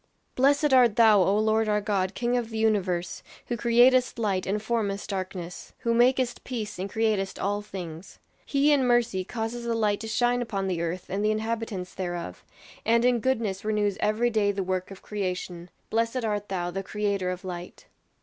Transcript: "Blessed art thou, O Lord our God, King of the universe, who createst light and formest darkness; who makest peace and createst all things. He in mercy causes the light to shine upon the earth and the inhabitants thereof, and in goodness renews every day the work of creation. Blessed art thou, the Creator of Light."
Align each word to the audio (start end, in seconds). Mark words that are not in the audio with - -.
"Blessed 0.33 0.73
art 0.73 0.95
thou, 0.95 1.21
O 1.21 1.37
Lord 1.37 1.69
our 1.69 1.79
God, 1.79 2.15
King 2.15 2.35
of 2.35 2.49
the 2.49 2.57
universe, 2.57 3.21
who 3.49 3.55
createst 3.55 4.17
light 4.17 4.47
and 4.47 4.59
formest 4.59 5.11
darkness; 5.11 5.73
who 5.81 5.93
makest 5.93 6.43
peace 6.43 6.79
and 6.79 6.89
createst 6.91 7.39
all 7.39 7.61
things. 7.61 8.17
He 8.43 8.71
in 8.71 8.83
mercy 8.87 9.23
causes 9.23 9.63
the 9.65 9.75
light 9.75 9.99
to 9.99 10.07
shine 10.07 10.41
upon 10.41 10.67
the 10.67 10.81
earth 10.81 11.05
and 11.07 11.23
the 11.23 11.29
inhabitants 11.29 11.93
thereof, 11.93 12.43
and 12.83 13.05
in 13.05 13.19
goodness 13.19 13.63
renews 13.63 13.97
every 13.99 14.31
day 14.31 14.51
the 14.51 14.63
work 14.63 14.89
of 14.89 15.03
creation. 15.03 15.69
Blessed 15.91 16.25
art 16.25 16.49
thou, 16.49 16.71
the 16.71 16.81
Creator 16.81 17.29
of 17.29 17.45
Light." 17.45 17.85